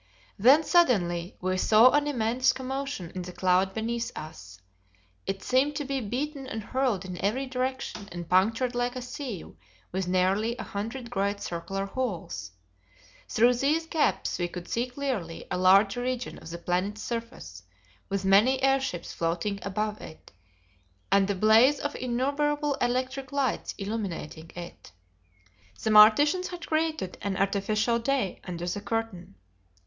Then, 0.39 0.63
suddenly 0.63 1.37
we 1.41 1.57
saw 1.57 1.91
an 1.91 2.07
immense 2.07 2.53
commotion 2.53 3.11
in 3.13 3.21
the 3.21 3.31
cloud 3.31 3.75
beneath 3.75 4.11
us. 4.15 4.59
It 5.27 5.43
seemed 5.43 5.75
to 5.75 5.85
be 5.85 6.01
beaten 6.01 6.47
and 6.47 6.63
hurled 6.63 7.05
in 7.05 7.23
every 7.23 7.45
direction 7.45 8.09
and 8.11 8.27
punctured 8.27 8.73
like 8.73 8.95
a 8.95 9.01
sieve 9.03 9.53
with 9.91 10.07
nearly 10.07 10.57
a 10.57 10.63
hundred 10.63 11.11
great 11.11 11.39
circular 11.39 11.85
holes. 11.85 12.49
Through 13.29 13.53
these 13.53 13.85
gaps 13.85 14.39
we 14.39 14.47
could 14.47 14.67
see 14.67 14.87
clearly 14.87 15.45
a 15.51 15.59
large 15.59 15.95
region 15.95 16.39
of 16.39 16.49
the 16.49 16.57
planet's 16.57 17.03
surface, 17.03 17.61
with 18.09 18.25
many 18.25 18.59
airships 18.63 19.13
floating 19.13 19.59
above 19.61 20.01
it, 20.01 20.31
and 21.11 21.27
the 21.27 21.35
blaze 21.35 21.79
of 21.79 21.95
innumerable 21.95 22.73
electric 22.81 23.31
lights 23.31 23.75
illuminating 23.77 24.49
it. 24.55 24.93
The 25.83 25.91
Martians 25.91 26.47
had 26.47 26.65
created 26.65 27.19
an 27.21 27.37
artificial 27.37 27.99
day 27.99 28.41
under 28.43 28.65
the 28.67 28.81
curtain. 28.81 29.35